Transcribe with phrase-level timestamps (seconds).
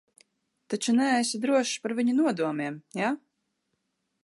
[0.73, 3.13] Taču neesi drošs par viņu nodomiem, jā?